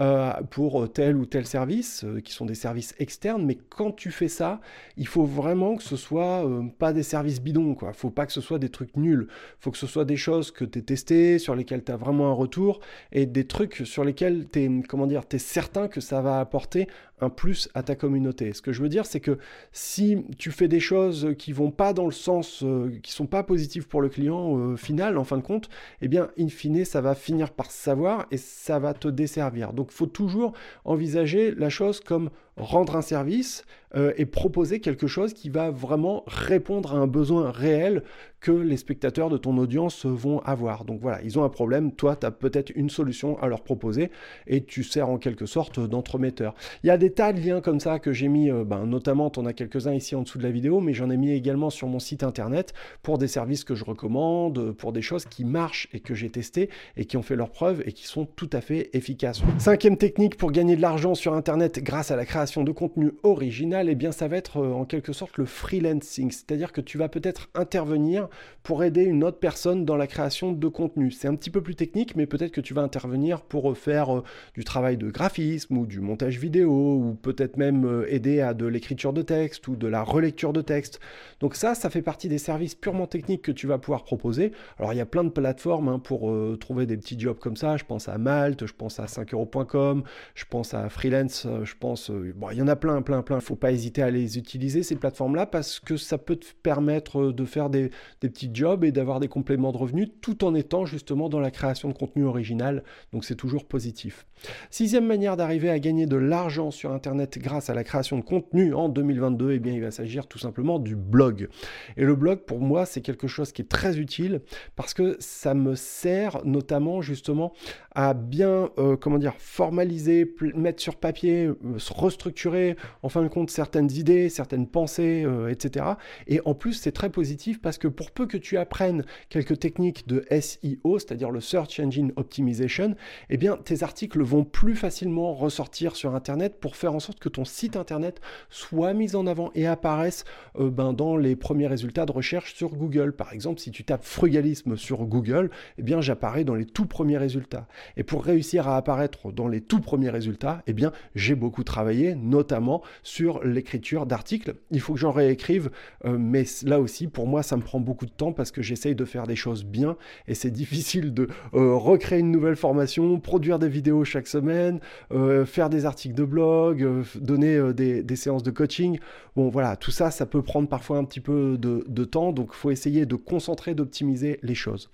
euh, 0.00 0.32
pour 0.50 0.90
tel 0.92 1.16
ou 1.16 1.26
tel 1.26 1.46
service, 1.46 2.04
euh, 2.04 2.20
qui 2.20 2.32
sont 2.32 2.46
des 2.46 2.54
services 2.54 2.94
externes. 2.98 3.44
Mais 3.44 3.56
quand 3.68 3.92
tu 3.92 4.10
fais 4.10 4.28
ça, 4.28 4.60
il 4.96 5.06
faut 5.06 5.24
vraiment 5.24 5.76
que 5.76 5.82
ce 5.82 5.96
soit 5.96 6.46
euh, 6.46 6.64
pas 6.78 6.92
des 6.92 7.02
services 7.02 7.40
bidons. 7.40 7.76
Ne 7.82 7.92
faut 7.92 8.10
pas 8.10 8.26
que 8.26 8.32
ce 8.32 8.40
soit 8.40 8.58
des 8.58 8.68
trucs 8.68 8.96
nuls. 8.96 9.28
Faut 9.58 9.70
que 9.70 9.78
ce 9.78 9.86
soit 9.86 10.04
des 10.04 10.16
choses 10.16 10.50
que 10.50 10.64
tu 10.64 10.78
es 10.78 10.82
testé, 10.82 11.38
sur 11.38 11.54
lesquelles 11.54 11.84
tu 11.84 11.92
as 11.92 11.96
vraiment 11.96 12.30
un 12.30 12.34
retour, 12.34 12.80
et 13.12 13.26
des 13.26 13.46
trucs 13.46 13.82
sur 13.84 14.04
lesquels 14.04 14.46
tu 14.50 14.60
es, 14.60 14.82
comment 14.88 15.06
dire, 15.06 15.22
es 15.30 15.38
certain 15.38 15.88
que 15.88 16.00
ça 16.00 16.20
va 16.20 16.40
apporter 16.40 16.88
un 17.20 17.28
plus 17.28 17.68
à 17.74 17.82
ta 17.82 17.94
communauté. 17.94 18.52
Ce 18.52 18.62
que 18.62 18.72
je 18.72 18.82
veux 18.82 18.88
dire, 18.88 19.06
c'est 19.06 19.20
que 19.20 19.38
si 19.72 20.24
tu 20.38 20.50
fais 20.50 20.68
des 20.68 20.80
choses 20.80 21.34
qui 21.38 21.52
vont 21.52 21.70
pas 21.70 21.92
dans 21.92 22.06
sens, 22.10 22.62
euh, 22.62 22.98
qui 23.02 23.12
sont 23.12 23.26
pas 23.26 23.42
positives 23.42 23.88
pour 23.88 24.02
le 24.02 24.08
client 24.08 24.56
euh, 24.56 24.76
final, 24.76 25.18
en 25.18 25.24
fin 25.24 25.36
de 25.36 25.42
compte, 25.42 25.68
eh 26.00 26.08
bien, 26.08 26.30
in 26.38 26.48
fine, 26.48 26.84
ça 26.84 27.00
va 27.00 27.14
finir 27.14 27.50
par 27.50 27.70
savoir 27.70 28.26
et 28.30 28.36
ça 28.36 28.78
va 28.78 28.94
te 28.94 29.08
desservir. 29.08 29.72
Donc, 29.72 29.90
faut 29.90 30.06
toujours 30.06 30.52
envisager 30.84 31.54
la 31.54 31.68
chose 31.68 32.00
comme 32.00 32.30
rendre 32.56 32.96
un 32.96 33.02
service 33.02 33.64
euh, 33.96 34.12
et 34.16 34.26
proposer 34.26 34.80
quelque 34.80 35.06
chose 35.06 35.32
qui 35.32 35.48
va 35.48 35.70
vraiment 35.70 36.24
répondre 36.26 36.94
à 36.94 36.98
un 36.98 37.06
besoin 37.06 37.50
réel 37.50 38.02
que 38.40 38.52
les 38.52 38.76
spectateurs 38.76 39.28
de 39.28 39.36
ton 39.36 39.56
audience 39.58 40.06
vont 40.06 40.40
avoir. 40.40 40.84
Donc 40.84 41.00
voilà, 41.00 41.20
ils 41.22 41.38
ont 41.38 41.44
un 41.44 41.48
problème, 41.48 41.92
toi, 41.92 42.16
tu 42.16 42.26
as 42.26 42.30
peut-être 42.30 42.72
une 42.74 42.90
solution 42.90 43.38
à 43.40 43.48
leur 43.48 43.62
proposer 43.62 44.10
et 44.46 44.64
tu 44.64 44.82
sers 44.82 45.08
en 45.08 45.18
quelque 45.18 45.46
sorte 45.46 45.78
d'entremetteur. 45.80 46.54
Il 46.82 46.86
y 46.86 46.90
a 46.90 46.96
des 46.96 47.12
tas 47.12 47.32
de 47.32 47.40
liens 47.40 47.60
comme 47.60 47.80
ça 47.80 47.98
que 47.98 48.12
j'ai 48.12 48.28
mis, 48.28 48.50
euh, 48.50 48.64
ben, 48.64 48.86
notamment, 48.86 49.30
tu 49.30 49.40
en 49.40 49.46
as 49.46 49.52
quelques-uns 49.52 49.92
ici 49.92 50.14
en 50.14 50.22
dessous 50.22 50.38
de 50.38 50.42
la 50.42 50.50
vidéo, 50.50 50.80
mais 50.80 50.94
j'en 50.94 51.10
ai 51.10 51.16
mis 51.16 51.32
également 51.32 51.70
sur 51.70 51.86
mon 51.88 51.98
site 51.98 52.22
internet 52.22 52.72
pour 53.02 53.18
des 53.18 53.28
services 53.28 53.64
que 53.64 53.74
je 53.74 53.84
recommande, 53.84 54.72
pour 54.72 54.92
des 54.92 55.02
choses 55.02 55.26
qui 55.26 55.44
marchent 55.44 55.88
et 55.92 56.00
que 56.00 56.14
j'ai 56.14 56.30
testé 56.30 56.70
et 56.96 57.04
qui 57.04 57.16
ont 57.16 57.22
fait 57.22 57.36
leurs 57.36 57.50
preuves 57.50 57.82
et 57.86 57.92
qui 57.92 58.06
sont 58.06 58.24
tout 58.24 58.50
à 58.52 58.60
fait 58.60 58.90
efficaces. 58.94 59.42
Cinquième 59.58 59.96
technique 59.96 60.36
pour 60.36 60.50
gagner 60.50 60.76
de 60.76 60.82
l'argent 60.82 61.14
sur 61.14 61.34
internet 61.34 61.80
grâce 61.82 62.10
à 62.10 62.16
la 62.16 62.24
création 62.24 62.64
de 62.64 62.72
contenu 62.72 63.12
original, 63.22 63.88
et 63.88 63.92
eh 63.92 63.94
bien 63.94 64.12
ça 64.12 64.28
va 64.28 64.36
être 64.36 64.58
euh, 64.58 64.72
en 64.72 64.84
quelque 64.86 65.12
sorte 65.12 65.36
le 65.36 65.44
freelancing, 65.44 66.30
c'est-à-dire 66.30 66.72
que 66.72 66.80
tu 66.80 66.96
vas 66.96 67.08
peut-être 67.08 67.50
intervenir 67.54 68.29
pour 68.62 68.84
aider 68.84 69.02
une 69.02 69.24
autre 69.24 69.38
personne 69.38 69.84
dans 69.84 69.96
la 69.96 70.06
création 70.06 70.52
de 70.52 70.68
contenu. 70.68 71.10
C'est 71.10 71.28
un 71.28 71.34
petit 71.34 71.50
peu 71.50 71.62
plus 71.62 71.74
technique, 71.74 72.16
mais 72.16 72.26
peut-être 72.26 72.52
que 72.52 72.60
tu 72.60 72.74
vas 72.74 72.82
intervenir 72.82 73.42
pour 73.42 73.70
euh, 73.70 73.74
faire 73.74 74.16
euh, 74.16 74.24
du 74.54 74.64
travail 74.64 74.96
de 74.96 75.10
graphisme 75.10 75.76
ou 75.76 75.86
du 75.86 76.00
montage 76.00 76.38
vidéo, 76.38 76.70
ou 76.70 77.14
peut-être 77.14 77.56
même 77.56 78.04
aider 78.08 78.40
à 78.40 78.54
de 78.54 78.66
l'écriture 78.66 79.12
de 79.12 79.22
texte 79.22 79.68
ou 79.68 79.76
de 79.76 79.86
la 79.86 80.02
relecture 80.02 80.52
de 80.52 80.60
texte. 80.60 81.00
Donc 81.40 81.54
ça, 81.54 81.74
ça 81.74 81.90
fait 81.90 82.02
partie 82.02 82.28
des 82.28 82.38
services 82.38 82.74
purement 82.74 83.06
techniques 83.06 83.42
que 83.42 83.52
tu 83.52 83.66
vas 83.66 83.78
pouvoir 83.78 84.04
proposer. 84.04 84.52
Alors 84.78 84.92
il 84.92 84.96
y 84.96 85.00
a 85.00 85.06
plein 85.06 85.24
de 85.24 85.30
plateformes 85.30 85.88
hein, 85.88 85.98
pour 85.98 86.32
trouver 86.58 86.86
des 86.86 86.96
petits 86.96 87.18
jobs 87.18 87.38
comme 87.38 87.56
ça. 87.56 87.76
Je 87.76 87.84
pense 87.84 88.08
à 88.08 88.18
Malte, 88.18 88.66
je 88.66 88.74
pense 88.74 89.00
à 89.00 89.06
5euros.com, 89.06 90.02
je 90.34 90.44
pense 90.48 90.74
à 90.74 90.88
Freelance, 90.88 91.46
je 91.64 91.74
pense 91.78 92.10
il 92.52 92.58
y 92.58 92.62
en 92.62 92.68
a 92.68 92.76
plein, 92.76 93.02
plein, 93.02 93.22
plein. 93.22 93.36
Il 93.36 93.40
ne 93.40 93.44
faut 93.44 93.56
pas 93.56 93.72
hésiter 93.72 94.02
à 94.02 94.10
les 94.10 94.38
utiliser, 94.38 94.82
ces 94.82 94.96
plateformes-là, 94.96 95.46
parce 95.46 95.80
que 95.80 95.96
ça 95.96 96.18
peut 96.18 96.36
te 96.36 96.46
permettre 96.62 97.20
euh, 97.20 97.32
de 97.32 97.44
faire 97.44 97.70
des, 97.70 97.90
petits 98.20 98.50
jobs 98.52 98.84
et 98.84 98.92
d'avoir 98.92 99.18
des 99.18 99.28
compléments 99.28 99.72
de 99.72 99.78
revenus 99.78 100.08
tout 100.20 100.44
en 100.44 100.54
étant 100.54 100.84
justement 100.84 101.28
dans 101.28 101.40
la 101.40 101.50
création 101.50 101.88
de 101.88 101.94
contenu 101.94 102.24
original. 102.24 102.84
Donc 103.12 103.24
c'est 103.24 103.34
toujours 103.34 103.66
positif. 103.66 104.26
Sixième 104.70 105.06
manière 105.06 105.36
d'arriver 105.36 105.70
à 105.70 105.78
gagner 105.78 106.06
de 106.06 106.16
l'argent 106.16 106.70
sur 106.70 106.92
Internet 106.92 107.38
grâce 107.38 107.70
à 107.70 107.74
la 107.74 107.84
création 107.84 108.18
de 108.18 108.22
contenu 108.22 108.74
en 108.74 108.88
2022, 108.88 109.52
eh 109.52 109.58
bien, 109.58 109.72
il 109.72 109.80
va 109.80 109.90
s'agir 109.90 110.26
tout 110.26 110.38
simplement 110.38 110.78
du 110.78 110.96
blog. 110.96 111.48
Et 111.96 112.04
le 112.04 112.14
blog, 112.14 112.40
pour 112.40 112.60
moi, 112.60 112.86
c'est 112.86 113.00
quelque 113.00 113.26
chose 113.26 113.52
qui 113.52 113.62
est 113.62 113.68
très 113.68 113.98
utile 113.98 114.40
parce 114.76 114.94
que 114.94 115.16
ça 115.18 115.54
me 115.54 115.74
sert 115.74 116.44
notamment 116.44 117.02
justement 117.02 117.52
à 117.94 118.14
bien, 118.14 118.70
euh, 118.78 118.96
comment 118.96 119.18
dire, 119.18 119.34
formaliser, 119.38 120.32
mettre 120.54 120.80
sur 120.80 120.96
papier, 120.96 121.46
euh, 121.46 121.56
restructurer 121.90 122.76
en 123.02 123.08
fin 123.08 123.22
de 123.22 123.28
compte 123.28 123.50
certaines 123.50 123.90
idées, 123.90 124.28
certaines 124.28 124.66
pensées, 124.66 125.26
etc. 125.48 125.86
Et 126.26 126.40
en 126.44 126.54
plus, 126.54 126.74
c'est 126.74 126.92
très 126.92 127.10
positif 127.10 127.60
parce 127.60 127.78
que 127.78 127.88
pour 127.88 128.10
peu 128.10 128.26
que 128.26 128.36
tu 128.36 128.56
apprennes 128.56 129.04
quelques 129.28 129.58
techniques 129.58 130.06
de 130.06 130.24
SEO, 130.30 130.98
c'est-à-dire 130.98 131.30
le 131.30 131.40
Search 131.40 131.80
Engine 131.80 132.12
Optimization, 132.16 132.94
eh 133.28 133.36
bien, 133.36 133.56
tes 133.56 133.82
articles 133.82 134.22
vont 134.22 134.44
plus 134.44 134.76
facilement 134.76 135.34
ressortir 135.34 135.96
sur 135.96 136.14
Internet 136.14 136.60
pour 136.60 136.76
faire 136.76 136.94
en 136.94 137.00
sorte 137.00 137.18
que 137.18 137.28
ton 137.28 137.44
site 137.44 137.76
Internet 137.76 138.20
soit 138.48 138.92
mis 138.92 139.16
en 139.16 139.26
avant 139.26 139.50
et 139.54 139.66
apparaisse 139.66 140.24
ben, 140.58 140.92
dans 140.92 141.16
les 141.16 141.36
premiers 141.36 141.66
résultats 141.66 142.06
de 142.06 142.12
recherche 142.12 142.54
sur 142.54 142.70
Google. 142.70 143.12
Par 143.12 143.32
exemple, 143.32 143.60
si 143.60 143.70
tu 143.70 143.84
tapes 143.84 144.04
frugalisme 144.04 144.76
sur 144.76 145.04
Google, 145.06 145.50
eh 145.78 145.82
bien, 145.82 146.00
j'apparais 146.00 146.44
dans 146.44 146.54
les 146.54 146.66
tout 146.66 146.86
premiers 146.86 147.18
résultats. 147.18 147.66
Et 147.96 148.02
pour 148.02 148.24
réussir 148.24 148.68
à 148.68 148.76
apparaître 148.76 149.32
dans 149.32 149.48
les 149.48 149.60
tout 149.60 149.80
premiers 149.80 150.10
résultats, 150.10 150.62
eh 150.66 150.72
bien, 150.72 150.92
j'ai 151.14 151.34
beaucoup 151.34 151.64
travaillé, 151.64 152.14
notamment 152.14 152.82
sur 153.02 153.42
l'écriture 153.44 154.06
d'articles. 154.06 154.54
Il 154.70 154.80
faut 154.80 154.94
que 154.94 154.98
j'en 154.98 155.10
réécrive, 155.10 155.70
euh, 156.04 156.16
mais 156.18 156.44
là 156.64 156.80
aussi, 156.80 157.06
pour 157.06 157.26
moi, 157.26 157.42
ça 157.42 157.56
me 157.56 157.62
prend 157.62 157.80
beaucoup 157.80 158.06
de 158.06 158.10
temps 158.10 158.32
parce 158.32 158.50
que 158.50 158.62
j'essaye 158.62 158.94
de 158.94 159.04
faire 159.04 159.26
des 159.26 159.36
choses 159.36 159.64
bien 159.64 159.96
et 160.28 160.34
c'est 160.34 160.50
difficile 160.60 161.12
de 161.12 161.28
euh, 161.54 161.74
recréer 161.74 162.20
une 162.20 162.30
nouvelle 162.30 162.56
formation, 162.56 163.18
produire 163.20 163.58
des 163.58 163.68
vidéos 163.68 164.04
chaque 164.04 164.26
semaine, 164.26 164.80
euh, 165.12 165.44
faire 165.44 165.70
des 165.70 165.84
articles 165.84 166.14
de 166.14 166.24
blog, 166.24 167.04
donner 167.16 167.72
des, 167.74 168.16
séances 168.16 168.42
de 168.42 168.50
coaching. 168.50 168.98
Bon, 169.36 169.48
voilà, 169.48 169.76
tout 169.76 169.90
ça, 169.90 170.10
ça 170.10 170.26
peut 170.26 170.42
prendre 170.42 170.68
parfois 170.68 170.98
un 170.98 171.04
petit 171.04 171.20
peu 171.20 171.56
de, 171.58 171.84
de 171.88 172.04
temps, 172.04 172.32
donc 172.32 172.50
il 172.52 172.56
faut 172.56 172.70
essayer 172.70 173.06
de 173.06 173.14
concentrer, 173.14 173.74
d'optimiser 173.74 174.38
les 174.42 174.54
choses. 174.54 174.90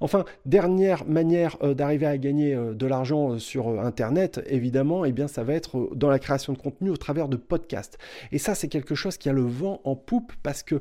Enfin, 0.00 0.24
dernière 0.44 1.04
manière 1.06 1.56
d'arriver 1.74 2.06
à 2.06 2.10
gagner 2.24 2.56
de 2.56 2.86
l'argent 2.86 3.38
sur 3.38 3.68
Internet, 3.80 4.40
évidemment, 4.46 5.04
eh 5.04 5.12
bien, 5.12 5.28
ça 5.28 5.44
va 5.44 5.54
être 5.54 5.90
dans 5.94 6.08
la 6.08 6.18
création 6.18 6.52
de 6.52 6.58
contenu 6.58 6.90
au 6.90 6.96
travers 6.96 7.28
de 7.28 7.36
podcasts. 7.36 7.98
Et 8.32 8.38
ça, 8.38 8.54
c'est 8.54 8.68
quelque 8.68 8.94
chose 8.94 9.16
qui 9.16 9.28
a 9.28 9.32
le 9.32 9.42
vent 9.42 9.80
en 9.84 9.94
poupe 9.94 10.32
parce 10.42 10.62
que, 10.62 10.80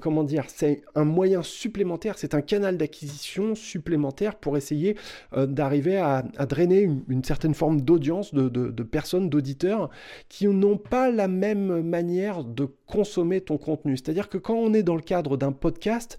comment 0.00 0.24
dire, 0.24 0.44
c'est 0.48 0.82
un 0.94 1.04
moyen 1.04 1.42
supplémentaire, 1.42 2.18
c'est 2.18 2.34
un 2.34 2.40
canal 2.40 2.76
d'acquisition 2.76 3.54
supplémentaire 3.54 4.36
pour 4.36 4.56
essayer 4.56 4.96
euh, 5.34 5.46
d'arriver 5.46 5.96
à, 5.96 6.22
drainer 6.46 6.88
une, 7.08 7.24
certaine 7.24 7.54
forme 7.54 7.80
d'audience, 7.80 8.32
de, 8.34 8.48
de, 8.48 8.82
personnes, 8.82 9.28
d'auditeurs 9.28 9.90
qui 10.28 10.46
n'ont 10.46 10.76
pas 10.76 11.10
la 11.10 11.28
même 11.28 11.82
manière 11.82 12.44
de 12.44 12.68
consommer 12.86 13.40
ton 13.40 13.58
contenu. 13.58 13.96
C'est-à-dire 13.96 14.28
que 14.28 14.38
quand 14.38 14.54
on 14.54 14.72
est 14.74 14.82
dans 14.82 14.94
le 14.94 15.02
cadre 15.02 15.36
d'un 15.36 15.52
podcast, 15.52 16.18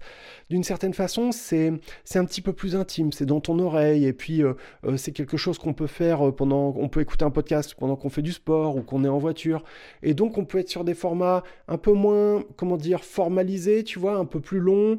d'une 0.50 0.64
certaine 0.64 0.94
façon, 0.94 1.30
c'est 1.32 1.70
un 2.14 2.24
petit 2.24 2.42
peu 2.42 2.52
plus 2.52 2.76
intime, 2.76 3.12
c'est 3.12 3.26
dans 3.26 3.40
ton 3.40 3.58
oreille, 3.58 4.06
et 4.06 4.12
puis 4.12 4.42
euh, 4.42 4.48
euh, 4.48 4.54
c'est 4.96 5.12
quelque 5.12 5.36
chose 5.36 5.58
qu'on 5.58 5.74
peut 5.74 5.86
faire 5.86 6.32
pendant, 6.34 6.74
on 6.76 6.88
peut 6.88 7.00
écouter 7.00 7.24
un 7.24 7.30
podcast 7.30 7.74
pendant 7.78 7.96
qu'on 7.96 8.10
fait 8.10 8.22
du 8.22 8.32
sport 8.32 8.76
ou 8.76 8.82
qu'on 8.82 9.04
est 9.04 9.08
en 9.08 9.18
voiture, 9.18 9.64
et 10.02 10.14
donc 10.14 10.38
on 10.38 10.44
peut 10.44 10.58
être 10.58 10.68
sur 10.68 10.84
des 10.84 10.94
formats 10.94 11.42
un 11.66 11.78
peu 11.78 11.92
moins, 11.92 12.42
comment 12.56 12.76
dire, 12.76 13.04
formalisés, 13.04 13.84
tu 13.84 13.98
vois, 13.98 14.16
un 14.16 14.24
peu 14.24 14.40
plus 14.40 14.60
long, 14.60 14.98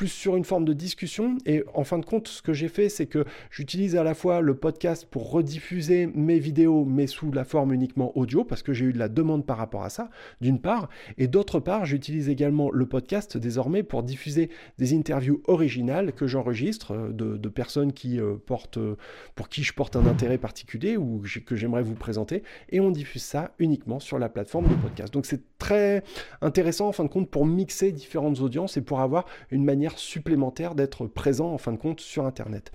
plus 0.00 0.08
sur 0.08 0.34
une 0.34 0.46
forme 0.46 0.64
de 0.64 0.72
discussion. 0.72 1.36
Et 1.44 1.62
en 1.74 1.84
fin 1.84 1.98
de 1.98 2.06
compte, 2.06 2.26
ce 2.26 2.40
que 2.40 2.54
j'ai 2.54 2.68
fait, 2.68 2.88
c'est 2.88 3.04
que 3.04 3.26
j'utilise 3.50 3.96
à 3.96 4.02
la 4.02 4.14
fois 4.14 4.40
le 4.40 4.54
podcast 4.54 5.04
pour 5.04 5.30
rediffuser 5.30 6.06
mes 6.06 6.38
vidéos, 6.38 6.86
mais 6.86 7.06
sous 7.06 7.30
la 7.32 7.44
forme 7.44 7.74
uniquement 7.74 8.16
audio, 8.16 8.42
parce 8.42 8.62
que 8.62 8.72
j'ai 8.72 8.86
eu 8.86 8.94
de 8.94 8.98
la 8.98 9.10
demande 9.10 9.44
par 9.44 9.58
rapport 9.58 9.82
à 9.82 9.90
ça, 9.90 10.08
d'une 10.40 10.58
part. 10.58 10.88
Et 11.18 11.26
d'autre 11.26 11.60
part, 11.60 11.84
j'utilise 11.84 12.30
également 12.30 12.70
le 12.70 12.86
podcast 12.86 13.36
désormais 13.36 13.82
pour 13.82 14.02
diffuser 14.02 14.48
des 14.78 14.94
interviews 14.94 15.42
originales 15.48 16.14
que 16.14 16.26
j'enregistre 16.26 16.92
euh, 16.92 17.12
de, 17.12 17.48
personnes 17.50 17.92
qui 17.92 18.18
euh, 18.18 18.36
portent, 18.36 18.78
euh, 18.78 18.96
pour 19.34 19.50
qui 19.50 19.62
je 19.64 19.74
porte 19.74 19.96
un 19.96 20.06
intérêt 20.06 20.38
particulier 20.38 20.96
ou 20.96 21.22
que 21.44 21.56
j'aimerais 21.56 21.82
vous 21.82 21.94
présenter. 21.94 22.42
Et 22.70 22.80
on 22.80 22.90
diffuse 22.90 23.22
ça 23.22 23.52
uniquement 23.58 24.00
sur 24.00 24.18
la 24.18 24.30
plateforme 24.30 24.66
de 24.66 24.74
podcast. 24.76 25.12
Donc 25.12 25.26
c'est 25.26 25.42
très 25.58 26.02
intéressant 26.40 26.88
en 26.88 26.92
fin 26.92 27.04
de 27.04 27.10
compte 27.10 27.28
pour 27.28 27.44
mixer 27.44 27.92
différentes 27.92 28.40
audiences 28.40 28.78
et 28.78 28.80
pour 28.80 29.00
avoir 29.00 29.26
une 29.50 29.62
manière 29.62 29.89
supplémentaire 29.98 30.74
d'être 30.74 31.06
présent 31.06 31.52
en 31.52 31.58
fin 31.58 31.72
de 31.72 31.76
compte 31.76 32.00
sur 32.00 32.26
Internet. 32.26 32.72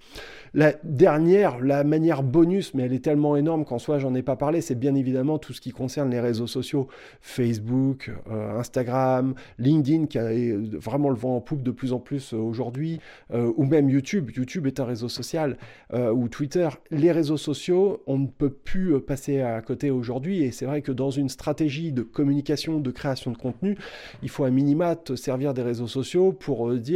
La 0.53 0.73
dernière, 0.83 1.59
la 1.59 1.83
manière 1.83 2.23
bonus, 2.23 2.73
mais 2.73 2.83
elle 2.83 2.93
est 2.93 3.03
tellement 3.03 3.35
énorme 3.35 3.65
qu'en 3.65 3.77
soi 3.77 3.99
j'en 3.99 4.15
ai 4.15 4.21
pas 4.21 4.37
parlé, 4.37 4.61
c'est 4.61 4.75
bien 4.75 4.95
évidemment 4.95 5.37
tout 5.37 5.51
ce 5.51 5.59
qui 5.59 5.71
concerne 5.71 6.09
les 6.09 6.21
réseaux 6.21 6.47
sociaux, 6.47 6.87
Facebook, 7.21 8.11
euh, 8.31 8.57
Instagram, 8.57 9.35
LinkedIn 9.59 10.05
qui 10.05 10.17
a 10.17 10.29
vraiment 10.79 11.09
le 11.09 11.15
vent 11.15 11.35
en 11.35 11.41
poupe 11.41 11.61
de 11.61 11.71
plus 11.71 11.91
en 11.91 11.99
plus 11.99 12.33
euh, 12.33 12.37
aujourd'hui, 12.37 12.99
euh, 13.33 13.51
ou 13.57 13.65
même 13.65 13.89
YouTube. 13.89 14.31
YouTube 14.33 14.65
est 14.65 14.79
un 14.79 14.85
réseau 14.85 15.09
social, 15.09 15.57
ou 15.93 16.27
Twitter. 16.29 16.69
Les 16.91 17.11
réseaux 17.11 17.37
sociaux, 17.37 18.01
on 18.07 18.17
ne 18.17 18.27
peut 18.27 18.49
plus 18.49 18.99
passer 19.01 19.41
à 19.41 19.61
côté 19.61 19.91
aujourd'hui, 19.91 20.43
et 20.43 20.51
c'est 20.51 20.65
vrai 20.65 20.81
que 20.81 20.91
dans 20.91 21.09
une 21.09 21.29
stratégie 21.29 21.91
de 21.91 22.01
communication, 22.01 22.79
de 22.79 22.91
création 22.91 23.31
de 23.31 23.37
contenu, 23.37 23.77
il 24.23 24.29
faut 24.29 24.43
à 24.43 24.49
minima 24.49 24.95
te 24.95 25.15
servir 25.15 25.53
des 25.53 25.61
réseaux 25.61 25.87
sociaux 25.87 26.31
pour 26.31 26.73
dire 26.75 26.94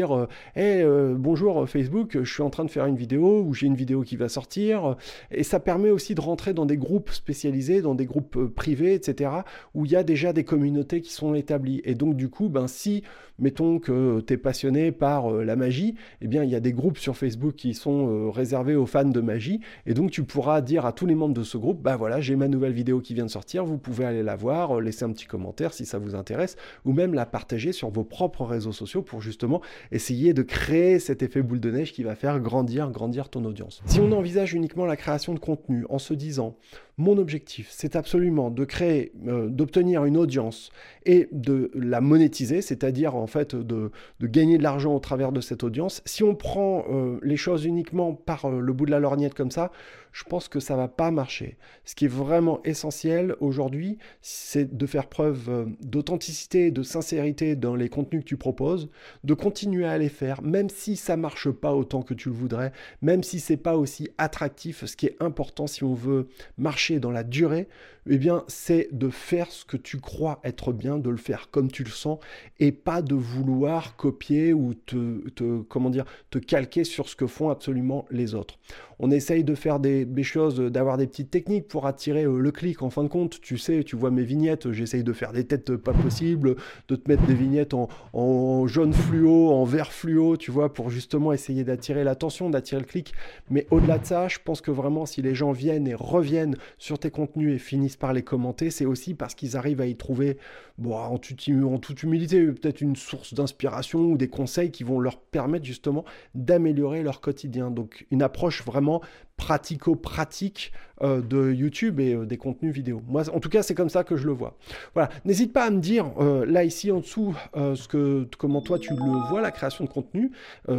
hey, 0.56 0.82
euh, 0.82 1.16
bonjour 1.18 1.68
Facebook, 1.68 2.18
je 2.24 2.32
suis 2.32 2.42
en 2.42 2.50
train 2.50 2.64
de 2.64 2.70
faire 2.70 2.86
une 2.86 2.96
vidéo 2.96 3.44
ou 3.44 3.54
j'ai 3.54 3.68
une 3.68 3.76
vidéo 3.76 4.02
qui 4.04 4.16
va 4.16 4.30
sortir. 4.30 4.96
Et 5.32 5.44
ça 5.44 5.60
permet 5.60 5.90
aussi 5.90 6.16
de 6.16 6.22
rentrer 6.22 6.54
dans 6.54 6.66
des 6.66 6.78
groupes 6.78 7.10
spécialisés, 7.10 7.82
dans 7.82 7.96
des 7.96 8.06
groupes 8.06 8.38
euh, 8.38 8.50
privés, 8.50 8.94
etc., 8.94 9.32
où 9.74 9.86
il 9.86 9.92
y 9.92 9.96
a 9.96 10.04
déjà 10.04 10.32
des 10.32 10.44
communautés 10.44 11.02
qui 11.02 11.12
sont 11.12 11.34
établies. 11.34 11.82
Et 11.84 11.96
donc, 11.96 12.16
du 12.16 12.30
coup, 12.30 12.50
ben, 12.50 12.68
si, 12.68 13.04
mettons 13.40 13.80
que 13.80 14.22
tu 14.22 14.34
es 14.34 14.38
passionné 14.38 14.92
par 14.92 15.34
euh, 15.34 15.44
la 15.44 15.56
magie, 15.56 15.96
eh 16.22 16.28
bien, 16.28 16.44
il 16.44 16.50
y 16.50 16.56
a 16.56 16.60
des 16.62 16.74
groupes 16.74 16.98
sur 16.98 17.18
Facebook 17.18 17.56
qui 17.56 17.74
sont 17.74 18.32
réservés 18.32 18.76
aux 18.76 18.86
fans 18.86 19.04
de 19.04 19.22
magie. 19.22 19.60
Et 19.86 19.94
donc, 19.94 20.12
tu 20.12 20.24
pourras 20.24 20.62
dire 20.62 20.86
à 20.86 20.94
tous 20.94 21.06
les 21.06 21.16
membres 21.16 21.34
de 21.34 21.44
ce 21.44 21.58
groupe, 21.58 21.82
bah 21.82 21.98
voilà, 21.98 22.22
j'ai 22.22 22.36
ma 22.36 22.48
nouvelle 22.48 22.74
vidéo 22.74 23.02
qui 23.02 23.14
vient 23.14 23.26
de 23.26 23.32
sortir, 23.32 23.66
vous 23.66 23.78
pouvez 23.78 24.06
aller 24.06 24.24
la 24.24 24.36
voir, 24.36 24.80
laisser 24.80 25.04
un 25.04 25.12
petit 25.12 25.26
commentaire 25.26 25.74
si 25.74 25.86
ça 25.86 26.00
vous 26.00 26.16
intéresse, 26.16 26.56
ou 26.86 26.94
même 26.94 27.14
la 27.14 27.26
partager 27.26 27.72
sur 27.72 27.90
vos 27.90 28.04
propres 28.04 28.46
réseaux 28.46 28.72
sociaux 28.72 29.02
pour 29.02 29.22
justement 29.22 29.62
essayer 29.92 30.34
de 30.34 30.44
créer 30.44 31.00
cet 31.00 31.24
effet 31.24 31.42
boule 31.42 31.60
de 31.60 31.72
neige 31.72 31.94
qui 31.94 32.04
va 32.04 32.16
faire 32.16 32.40
grandir, 32.40 32.90
grandir 32.92 33.30
ton 33.30 33.46
audience. 33.46 33.82
Si 33.86 34.00
on 34.00 34.12
envisage 34.12 34.54
uniquement 34.54 34.86
la 34.86 34.96
création 34.96 35.34
de 35.34 35.40
contenu 35.40 35.86
en 35.90 36.00
se 36.00 36.14
disant 36.14 36.56
mon 37.00 37.18
objectif, 37.18 37.70
c'est 37.72 37.96
absolument 37.96 38.52
de 38.52 38.66
créer, 38.66 39.14
euh, 39.26 39.48
d'obtenir 39.48 40.04
une 40.04 40.18
audience 40.18 40.70
et 41.06 41.30
de 41.32 41.72
la 41.74 42.02
monétiser, 42.02 42.62
c'est-à-dire 42.62 43.16
en 43.16 43.26
fait 43.26 43.56
de, 43.56 43.92
gagner 44.22 44.58
de 44.58 44.64
l'argent 44.64 44.94
au 44.94 45.00
travers 45.00 45.32
de 45.32 45.40
cette 45.40 45.64
audience. 45.64 46.02
Si 46.06 46.24
on 46.24 46.36
prend 46.36 46.84
euh, 46.92 47.18
les 47.24 47.38
choses 47.38 47.64
uniquement 47.64 48.14
par 48.14 48.46
euh, 48.46 48.60
le 48.60 48.74
bout 48.74 48.86
de 48.86 48.92
la 48.92 49.00
lorgnette 49.00 49.34
comme 49.34 49.50
ça, 49.50 49.72
je 50.12 50.24
pense 50.24 50.48
que 50.48 50.60
ça 50.60 50.76
va 50.76 50.88
pas 50.88 51.12
marcher. 51.12 51.58
Ce 51.86 51.96
qui 51.96 52.06
est 52.06 52.10
vraiment 52.10 52.62
essentiel 52.64 53.36
aujourd'hui, 53.40 54.00
c'est 54.22 54.76
de 54.76 54.86
faire 54.88 55.08
preuve 55.08 55.68
d'authenticité, 55.82 56.72
de 56.72 56.82
sincérité 56.82 57.56
dans 57.56 57.76
les 57.76 57.90
contenus 57.90 58.24
que 58.24 58.28
tu 58.28 58.36
proposes, 58.36 58.90
de 59.24 59.36
continuer 59.36 59.86
à 59.86 60.00
les 60.00 60.10
faire, 60.10 60.42
même 60.42 60.70
si 60.70 60.96
ça 60.96 61.16
marche 61.16 61.52
pas 61.52 61.76
autant 61.76 62.02
que 62.02 62.16
tu 62.16 62.30
le 62.30 62.36
voudrais, 62.36 62.72
même 63.04 63.22
si 63.22 63.40
c'est 63.40 63.56
pas 63.56 63.78
aussi 63.78 64.10
attractif. 64.18 64.84
Ce 64.86 64.96
qui 64.96 65.06
est 65.06 65.16
important 65.20 65.68
si 65.68 65.84
on 65.84 65.94
veut 65.94 66.28
marcher 66.58 66.89
dans 66.98 67.12
la 67.12 67.24
durée, 67.24 67.68
eh 68.10 68.18
bien, 68.18 68.44
c'est 68.48 68.90
de 68.92 69.10
faire 69.10 69.52
ce 69.52 69.66
que 69.66 69.78
tu 69.78 70.00
crois 70.00 70.40
être 70.44 70.74
bien, 70.74 70.98
de 70.98 71.10
le 71.10 71.18
faire 71.18 71.50
comme 71.52 71.70
tu 71.70 71.84
le 71.84 71.92
sens, 71.92 72.20
et 72.60 72.72
pas 72.72 73.04
de 73.04 73.14
vouloir 73.14 73.96
copier 73.96 74.54
ou 74.54 74.74
te, 74.74 75.62
comment 75.68 75.92
dire, 75.92 76.06
te 76.32 76.40
calquer 76.40 76.84
sur 76.84 77.08
ce 77.08 77.16
que 77.16 77.28
font 77.28 77.50
absolument 77.50 78.06
les 78.10 78.34
autres. 78.34 78.58
On 79.02 79.12
essaye 79.12 79.46
de 79.46 79.56
faire 79.56 79.80
des, 79.80 80.08
choses, 80.24 80.60
d'avoir 80.60 80.98
des 80.98 81.08
petites 81.08 81.30
techniques 81.30 81.68
pour 81.68 81.86
attirer 81.88 82.26
euh, 82.26 82.38
le 82.38 82.52
clic. 82.52 82.82
En 82.82 82.90
fin 82.90 83.04
de 83.04 83.08
compte, 83.08 83.40
tu 83.40 83.58
sais, 83.58 83.84
tu 83.86 83.96
vois 83.96 84.12
mes 84.12 84.24
vignettes, 84.24 84.74
j'essaye 84.74 85.06
de 85.06 85.14
faire 85.14 85.32
des 85.32 85.46
têtes 85.46 85.78
pas 85.78 85.94
possibles, 85.94 86.58
de 86.90 86.96
te 86.96 87.10
mettre 87.10 87.26
des 87.26 87.34
vignettes 87.34 87.74
en, 87.74 87.88
en 88.12 88.68
jaune 88.68 88.92
fluo, 88.92 89.52
en 89.52 89.64
vert 89.64 89.94
fluo, 89.94 90.36
tu 90.36 90.52
vois, 90.52 90.74
pour 90.74 90.90
justement 90.90 91.32
essayer 91.32 91.64
d'attirer 91.64 92.04
l'attention, 92.04 92.50
d'attirer 92.50 92.82
le 92.82 92.88
clic. 92.88 93.14
Mais 93.50 93.68
au-delà 93.72 94.00
de 94.00 94.06
ça, 94.06 94.28
je 94.28 94.40
pense 94.44 94.60
que 94.60 94.72
vraiment, 94.72 95.06
si 95.06 95.22
les 95.22 95.34
gens 95.34 95.54
viennent 95.54 95.88
et 95.88 95.96
reviennent 95.96 96.58
sur 96.78 97.00
tes 97.00 97.12
contenus 97.12 97.56
et 97.56 97.60
finissent 97.60 97.98
par 97.98 98.14
les 98.14 98.24
commenter, 98.24 98.70
c'est 98.70 98.86
aussi 98.86 99.14
parce 99.14 99.36
qu'ils 99.36 99.58
arrivent 99.58 99.82
à 99.82 99.86
y 99.86 99.96
trouver, 99.96 100.38
bon, 100.78 100.96
en, 100.96 101.18
toute, 101.18 102.04
humilité, 102.04 102.46
peut-être 102.46 102.82
une 102.82 102.96
source 102.96 103.34
d'inspiration 103.34 104.00
ou 104.00 104.18
des 104.18 104.28
conseils 104.28 104.72
qui 104.72 104.84
vont 104.84 105.00
leur 105.00 105.20
permettre 105.20 105.66
justement 105.66 106.06
d'améliorer 106.36 107.04
leur 107.04 107.22
quotidien. 107.22 107.72
Donc 107.72 108.06
une 108.12 108.22
approche 108.22 108.64
vraiment 108.64 109.02
pratico-pratique 109.40 110.74
euh, 111.02 111.22
de 111.22 111.54
YouTube 111.54 112.02
et 112.02 112.14
euh, 112.14 112.26
des 112.26 112.36
contenus 112.36 112.74
vidéo. 112.74 113.02
Moi, 113.08 113.24
en 113.34 113.40
tout 113.40 113.48
cas, 113.48 113.64
c'est 113.64 113.74
comme 113.74 113.88
ça 113.88 114.04
que 114.04 114.18
je 114.18 114.26
le 114.26 114.34
vois. 114.34 114.58
Voilà. 114.94 115.10
N'hésite 115.24 115.54
pas 115.54 115.64
à 115.64 115.70
me 115.70 115.80
dire 115.80 116.12
euh, 116.20 116.46
là 116.46 116.66
ici 116.66 116.92
en 116.92 117.00
dessous 117.00 117.34
ce 117.56 117.88
que, 117.88 118.28
comment 118.38 118.62
toi 118.62 118.78
tu 118.80 118.94
le 118.94 119.30
vois 119.30 119.40
la 119.40 119.52
création 119.52 119.86
de 119.86 119.90
contenu. 119.90 120.32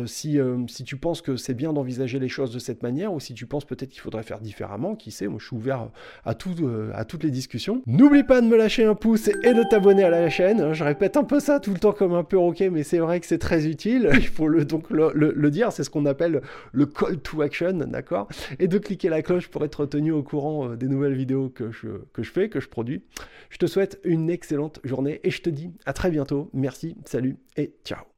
si, 0.07 0.39
si 0.69 0.85
tu 0.85 0.97
penses 0.97 1.23
que 1.23 1.37
c'est 1.37 1.55
bien 1.55 1.73
d'envisager 1.73 2.19
les 2.19 2.29
choses 2.29 2.53
de 2.53 2.59
cette 2.59 2.83
manière 2.83 3.13
ou 3.13 3.21
si 3.21 3.33
tu 3.33 3.47
penses 3.47 3.65
peut-être 3.65 3.89
qu'il 3.89 4.01
faudrait 4.01 4.23
faire 4.23 4.41
différemment. 4.41 4.95
Qui 4.95 5.11
sait 5.11 5.27
Moi, 5.27 5.39
je 5.41 5.47
suis 5.47 5.57
ouvert 5.57 5.89
à 6.25 6.35
tout, 6.35 6.55
à 6.95 7.05
toutes 7.05 7.25
les 7.25 7.31
discussions. 7.31 7.83
N'oublie 7.87 8.25
pas 8.25 8.41
de 8.41 8.47
me 8.47 8.57
lâcher 8.57 8.85
un 8.85 8.95
pouce 8.95 9.29
et 9.29 9.55
de 9.55 9.63
t'abonner 9.69 10.05
à 10.05 10.11
la 10.11 10.29
chaîne. 10.29 10.73
Je 10.75 10.85
répète 10.85 11.17
un 11.17 11.25
peu 11.25 11.41
ça 11.41 11.61
tout 11.61 11.73
le 11.73 11.79
temps 11.79 11.93
comme 11.93 12.13
un 12.13 12.25
peu 12.25 12.39
roquet, 12.39 12.69
mais 12.71 12.83
c'est 12.83 12.99
vrai 12.99 13.21
que 13.21 13.27
c'est 13.27 13.39
très 13.39 13.67
utile. 13.67 14.11
Il 14.15 14.29
faut 14.29 14.49
le, 14.49 14.65
donc 14.65 14.91
le 14.91 15.51
dire. 15.51 15.73
C'est 15.73 15.85
ce 15.85 15.91
qu'on 15.91 16.07
appelle 16.07 16.43
le 16.73 16.87
call 16.87 17.19
to 17.19 17.41
action, 17.41 17.73
d'accord? 17.73 18.29
Et 18.59 18.69
de 18.69 18.79
cliquer 18.79 19.09
la 19.09 19.23
cloche 19.23 19.49
pour 19.49 19.65
être 19.65 19.87
tenu 19.87 20.13
au 20.13 20.23
courant 20.23 20.71
euh, 20.71 20.77
des 20.77 20.89
nouvelles 20.89 21.15
vidéos 21.15 21.49
que 21.49 21.71
je, 21.71 21.89
que 22.13 22.23
je 22.23 22.31
fais, 22.31 22.49
que 22.49 22.61
je 22.61 22.69
produis. 22.69 23.03
Je 23.51 23.59
te 23.59 23.67
souhaite 23.67 24.01
une 24.05 24.31
excellente 24.31 24.81
journée 24.85 25.21
et 25.25 25.31
je 25.31 25.43
te 25.43 25.51
dis 25.51 25.73
à 25.87 25.93
très 25.93 26.11
bientôt. 26.11 26.51
Merci, 26.53 26.97
salut 27.05 27.37
et 27.57 27.75
ciao. 27.85 28.05